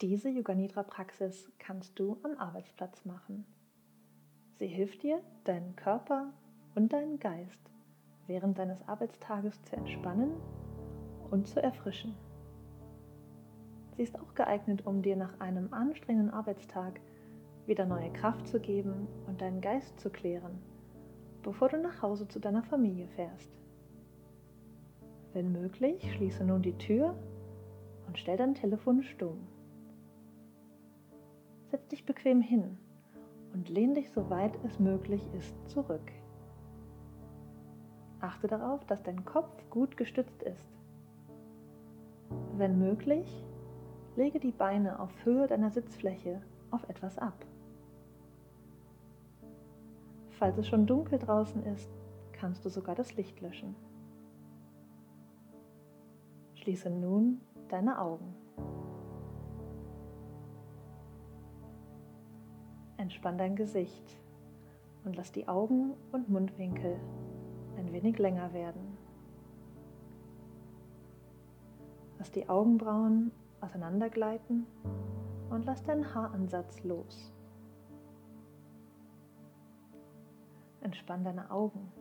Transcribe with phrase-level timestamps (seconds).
[0.00, 3.46] Diese Yoga Nidra Praxis kannst du am Arbeitsplatz machen.
[4.58, 6.32] Sie hilft dir, deinen Körper
[6.74, 7.60] und deinen Geist
[8.26, 10.32] während deines Arbeitstages zu entspannen
[11.30, 12.16] und zu erfrischen.
[13.96, 16.98] Sie ist auch geeignet, um dir nach einem anstrengenden Arbeitstag
[17.66, 20.58] wieder neue Kraft zu geben und deinen Geist zu klären,
[21.44, 23.60] bevor du nach Hause zu deiner Familie fährst.
[25.34, 27.14] Wenn möglich, schließe nun die Tür
[28.08, 29.46] und stell dein Telefon stumm.
[31.74, 32.78] Setz dich bequem hin
[33.52, 36.12] und lehn dich, soweit es möglich ist, zurück.
[38.20, 40.68] Achte darauf, dass dein Kopf gut gestützt ist.
[42.56, 43.44] Wenn möglich,
[44.14, 47.44] lege die Beine auf Höhe deiner Sitzfläche auf etwas ab.
[50.30, 51.90] Falls es schon dunkel draußen ist,
[52.30, 53.74] kannst du sogar das Licht löschen.
[56.54, 58.43] Schließe nun deine Augen.
[63.04, 64.18] Entspann dein Gesicht
[65.04, 66.98] und lass die Augen und Mundwinkel
[67.76, 68.96] ein wenig länger werden.
[72.18, 74.66] Lass die Augenbrauen auseinandergleiten
[75.50, 77.30] und lass deinen Haaransatz los.
[80.80, 81.92] Entspann deine Augen.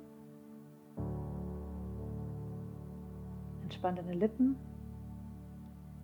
[3.62, 4.56] Entspann deine Lippen,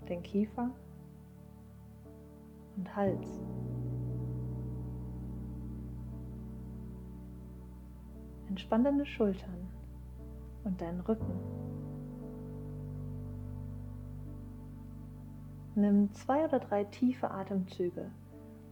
[0.10, 0.72] den Kiefer
[2.76, 3.42] und Hals.
[8.50, 9.70] Entspann deine Schultern
[10.64, 11.40] und deinen Rücken.
[15.76, 18.10] Nimm zwei oder drei tiefe Atemzüge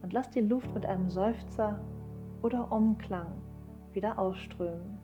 [0.02, 1.78] und lass die Luft mit einem Seufzer
[2.42, 3.28] oder Umklang
[3.92, 4.98] wieder ausströmen.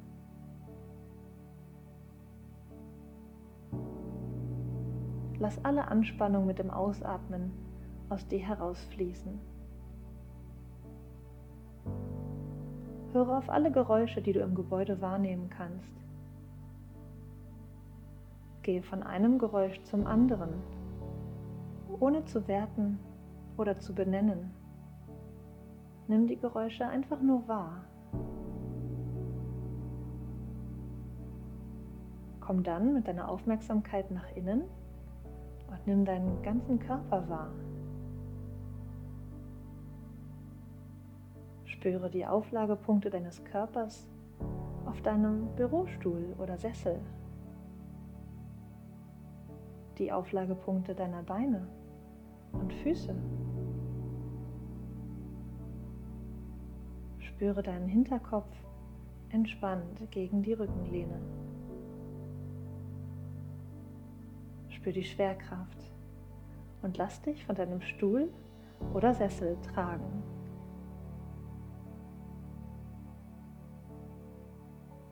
[5.39, 7.52] Lass alle Anspannung mit dem Ausatmen
[8.08, 9.53] aus dir herausfließen.
[13.14, 15.94] Höre auf alle Geräusche, die du im Gebäude wahrnehmen kannst.
[18.62, 20.52] Gehe von einem Geräusch zum anderen,
[22.00, 22.98] ohne zu werten
[23.56, 24.50] oder zu benennen.
[26.08, 27.84] Nimm die Geräusche einfach nur wahr.
[32.40, 34.62] Komm dann mit deiner Aufmerksamkeit nach innen
[35.70, 37.52] und nimm deinen ganzen Körper wahr.
[41.84, 44.08] Spüre die Auflagepunkte deines Körpers
[44.86, 46.98] auf deinem Bürostuhl oder Sessel.
[49.98, 51.68] Die Auflagepunkte deiner Beine
[52.52, 53.14] und Füße.
[57.18, 58.48] Spüre deinen Hinterkopf
[59.28, 61.20] entspannt gegen die Rückenlehne.
[64.70, 65.92] Spür die Schwerkraft
[66.80, 68.30] und lass dich von deinem Stuhl
[68.95, 70.33] oder Sessel tragen.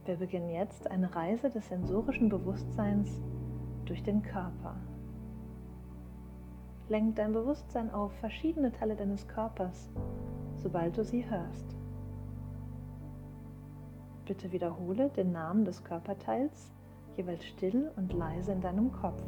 [0.05, 3.23] Wir beginnen jetzt eine Reise des sensorischen Bewusstseins
[3.85, 4.75] durch den Körper.
[6.89, 9.91] Lenk dein Bewusstsein auf verschiedene Teile deines Körpers,
[10.57, 11.77] sobald du sie hörst.
[14.27, 16.73] Bitte wiederhole den Namen des Körperteils
[17.17, 19.23] jeweils still und leise in deinem Kopf.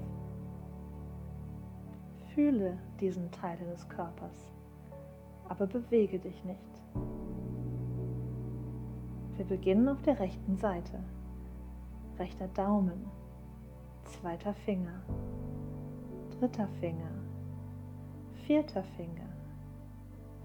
[2.35, 4.51] Fühle diesen Teil deines Körpers,
[5.49, 7.14] aber bewege dich nicht.
[9.37, 11.03] Wir beginnen auf der rechten Seite.
[12.19, 13.05] Rechter Daumen,
[14.05, 15.03] zweiter Finger,
[16.39, 17.11] dritter Finger,
[18.47, 19.29] vierter Finger,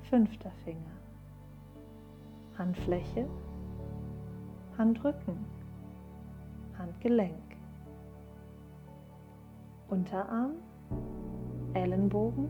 [0.09, 0.97] fünfter Finger,
[2.57, 3.27] Handfläche,
[4.75, 5.45] Handrücken,
[6.79, 7.57] Handgelenk,
[9.89, 10.53] Unterarm,
[11.75, 12.49] Ellenbogen,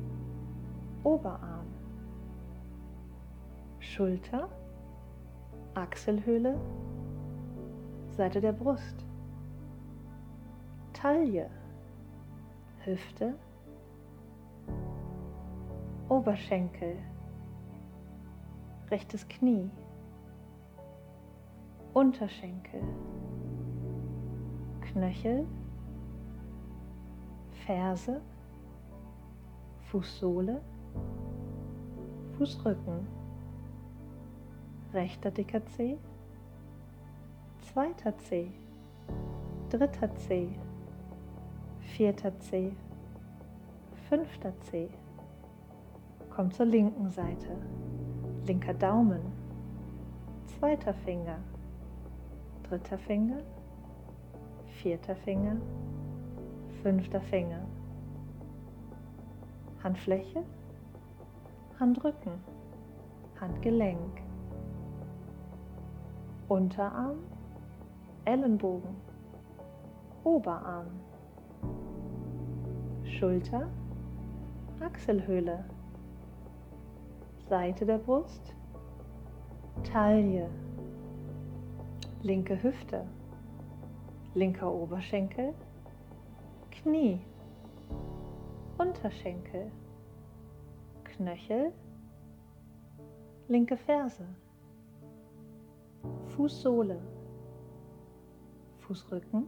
[1.04, 1.68] Oberarm,
[3.80, 4.48] Schulter,
[5.74, 6.60] Achselhöhle,
[8.12, 9.06] Seite der Brust,
[10.94, 11.50] Taille,
[12.84, 13.36] Hüfte,
[16.10, 16.98] Oberschenkel,
[18.90, 19.70] rechtes Knie,
[21.94, 22.82] Unterschenkel,
[24.82, 25.48] Knöchel,
[27.66, 28.22] Ferse,
[29.92, 30.62] Fußsohle,
[32.38, 33.08] Fußrücken
[34.94, 35.98] rechter dicker Zeh,
[37.62, 38.48] zweiter Zeh,
[39.70, 40.50] dritter Zeh,
[41.80, 42.72] vierter Zeh,
[44.08, 44.90] fünfter Zeh.
[46.30, 47.58] Komm zur linken Seite,
[48.48, 49.22] linker Daumen,
[50.46, 51.38] zweiter Finger,
[52.64, 53.42] dritter Finger,
[54.82, 55.58] vierter Finger,
[56.82, 57.62] fünfter Finger.
[59.84, 60.44] Handfläche,
[61.80, 62.34] Handrücken,
[63.40, 64.22] Handgelenk,
[66.50, 67.20] Unterarm,
[68.26, 68.96] Ellenbogen,
[70.24, 70.88] Oberarm,
[73.04, 73.70] Schulter,
[74.80, 75.64] Achselhöhle,
[77.48, 78.56] Seite der Brust,
[79.84, 80.50] Taille,
[82.24, 83.06] linke Hüfte,
[84.34, 85.54] linker Oberschenkel,
[86.72, 87.20] Knie,
[88.80, 89.72] Unterschenkel,
[91.04, 91.72] Knöchel,
[93.48, 94.26] linke Ferse,
[96.40, 97.02] Fußsohle,
[98.78, 99.46] Fußrücken,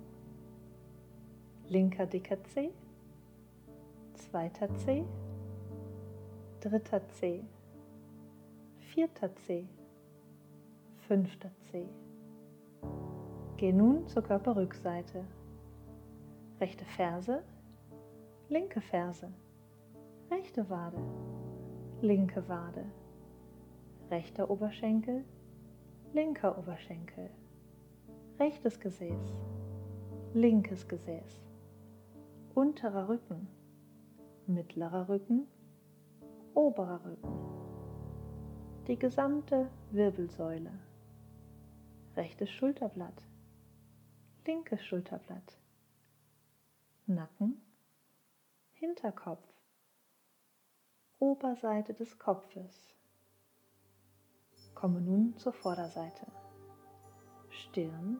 [1.69, 2.69] linker dicker Zeh,
[4.15, 5.05] zweiter Zeh,
[6.59, 7.45] dritter Zeh,
[8.79, 9.69] vierter Zeh,
[11.07, 11.87] fünfter Zeh.
[13.55, 15.23] Geh nun zur Körperrückseite.
[16.59, 17.41] Rechte Ferse,
[18.49, 19.31] linke Ferse,
[20.29, 21.01] rechte Wade,
[22.01, 22.83] linke Wade,
[24.09, 25.23] rechter Oberschenkel,
[26.13, 27.29] linker Oberschenkel,
[28.37, 29.33] rechtes Gesäß,
[30.33, 31.41] linkes Gesäß,
[32.53, 33.47] unterer Rücken,
[34.45, 35.47] mittlerer Rücken,
[36.53, 37.31] oberer Rücken,
[38.87, 40.73] die gesamte Wirbelsäule,
[42.17, 43.25] rechtes Schulterblatt,
[44.45, 45.57] linkes Schulterblatt,
[47.05, 47.61] Nacken,
[48.73, 49.47] Hinterkopf,
[51.19, 52.95] Oberseite des Kopfes.
[54.81, 56.25] Komme nun zur Vorderseite.
[57.51, 58.19] Stirn,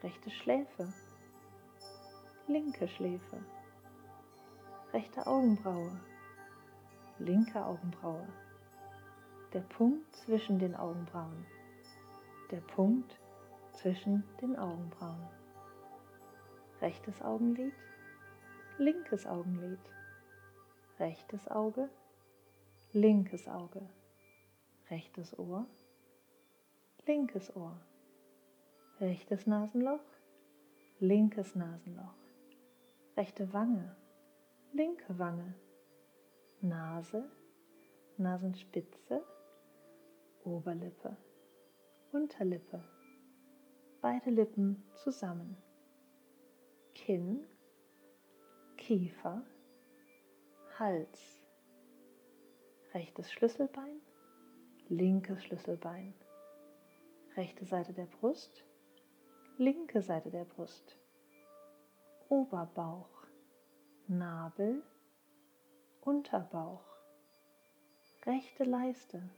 [0.00, 0.92] rechte Schläfe,
[2.46, 3.44] linke Schläfe,
[4.92, 6.00] rechte Augenbraue,
[7.18, 8.28] linke Augenbraue,
[9.52, 11.44] der Punkt zwischen den Augenbrauen,
[12.52, 13.18] der Punkt
[13.72, 15.26] zwischen den Augenbrauen,
[16.80, 17.74] rechtes Augenlid,
[18.78, 19.80] linkes Augenlid,
[21.00, 21.88] rechtes Auge,
[22.92, 23.82] linkes Auge,
[24.90, 25.66] rechtes Ohr,
[27.06, 27.76] linkes Ohr,
[29.00, 30.04] rechtes Nasenloch,
[31.00, 32.14] linkes Nasenloch,
[33.16, 33.96] rechte Wange,
[34.72, 35.54] linke Wange,
[36.60, 37.28] Nase,
[38.16, 39.22] Nasenspitze,
[40.44, 41.16] Oberlippe,
[42.12, 42.82] Unterlippe,
[44.00, 45.56] beide Lippen zusammen,
[46.94, 47.44] Kinn,
[48.76, 49.42] Kiefer,
[50.78, 51.40] Hals,
[52.94, 54.00] rechtes Schlüsselbein,
[54.88, 56.14] linkes Schlüsselbein,
[57.36, 58.64] rechte Seite der Brust,
[59.58, 60.96] linke Seite der Brust,
[62.28, 63.08] Oberbauch,
[64.06, 64.82] Nabel,
[66.02, 66.84] Unterbauch,
[68.26, 69.28] rechte Leiste,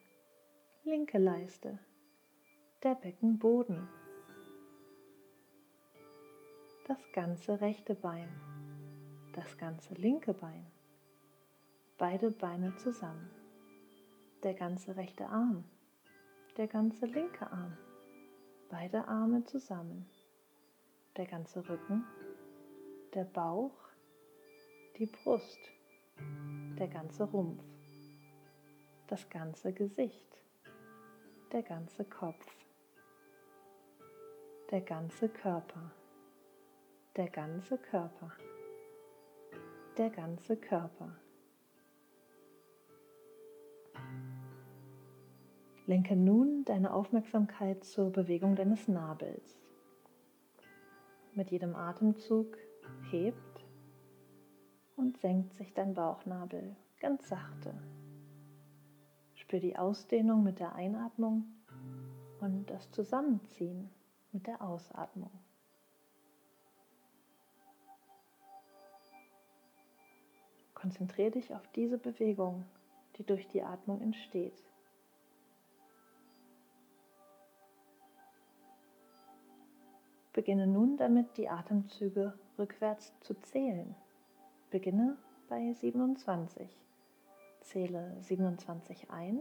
[0.85, 1.79] linke Leiste,
[2.83, 3.89] der Beckenboden,
[6.87, 8.29] das ganze rechte Bein,
[9.35, 10.67] das ganze linke Bein.
[11.97, 13.31] Beide Beine zusammen,
[14.43, 15.65] der ganze rechte Arm,
[16.57, 17.77] der ganze linke Arm,
[18.71, 20.09] beide Arme zusammen,
[21.17, 22.05] der ganze Rücken,
[23.15, 23.75] der Bauch,
[24.97, 25.59] die Brust,
[26.79, 27.65] der ganze Rumpf,
[29.09, 30.41] das ganze Gesicht,
[31.51, 32.47] der ganze Kopf,
[34.71, 35.91] der ganze Körper,
[37.17, 38.33] der ganze Körper,
[39.97, 41.17] der ganze Körper.
[45.89, 49.59] Lenke nun deine Aufmerksamkeit zur Bewegung deines Nabels.
[51.33, 52.59] Mit jedem Atemzug
[53.11, 53.65] hebt
[54.97, 57.73] und senkt sich dein Bauchnabel ganz sachte.
[59.33, 61.47] Spür die Ausdehnung mit der Einatmung
[62.43, 63.89] und das Zusammenziehen
[64.31, 65.31] mit der Ausatmung.
[70.75, 72.67] Konzentriere dich auf diese Bewegung,
[73.17, 74.63] die durch die Atmung entsteht.
[80.39, 83.97] Beginne nun damit, die Atemzüge rückwärts zu zählen.
[84.71, 85.19] Beginne
[85.49, 86.71] bei 27.
[87.61, 89.41] Zähle 27 ein,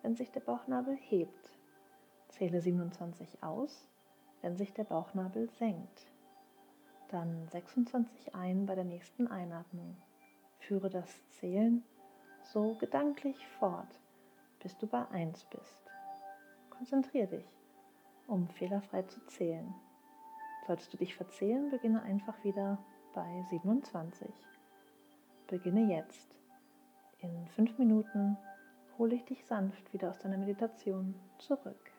[0.00, 1.52] wenn sich der Bauchnabel hebt.
[2.28, 3.86] Zähle 27 aus,
[4.40, 6.06] wenn sich der Bauchnabel senkt.
[7.08, 9.94] Dann 26 ein bei der nächsten Einatmung.
[10.58, 11.84] Führe das Zählen
[12.44, 14.00] so gedanklich fort,
[14.62, 15.80] bis du bei 1 bist.
[16.70, 17.58] Konzentriere dich,
[18.26, 19.74] um fehlerfrei zu zählen.
[20.66, 22.78] Solltest du dich verzählen, beginne einfach wieder
[23.12, 24.28] bei 27.
[25.46, 26.34] Beginne jetzt.
[27.18, 28.38] In fünf Minuten
[28.98, 31.93] hole ich dich sanft wieder aus deiner Meditation zurück.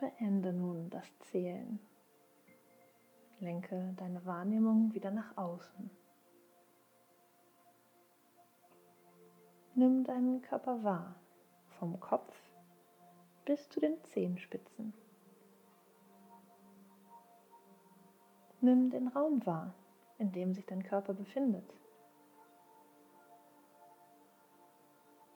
[0.00, 1.78] Beende nun das Zählen.
[3.38, 5.90] Lenke deine Wahrnehmung wieder nach außen.
[9.74, 11.16] Nimm deinen Körper wahr,
[11.78, 12.34] vom Kopf
[13.44, 14.94] bis zu den Zehenspitzen.
[18.62, 19.74] Nimm den Raum wahr,
[20.16, 21.74] in dem sich dein Körper befindet.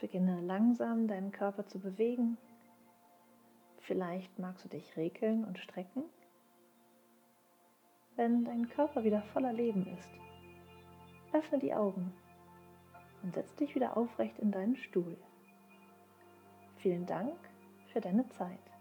[0.00, 2.38] Beginne langsam deinen Körper zu bewegen.
[3.87, 6.05] Vielleicht magst du dich regeln und strecken.
[8.17, 10.11] Wenn dein Körper wieder voller Leben ist,
[11.35, 12.12] öffne die Augen
[13.23, 15.17] und setz dich wieder aufrecht in deinen Stuhl.
[16.79, 17.37] Vielen Dank
[17.93, 18.74] für deine Zeit.